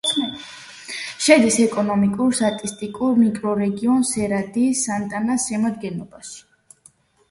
შედის 1.25 1.57
ეკონომიკურ-სტატისტიკურ 1.65 3.15
მიკრორეგიონ 3.23 4.05
სერა-დი-სანტანას 4.15 5.49
შემადგენლობაში. 5.53 6.39